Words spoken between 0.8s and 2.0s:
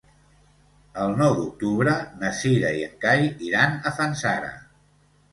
El nou d'octubre